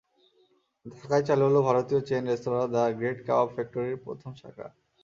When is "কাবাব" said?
3.27-3.47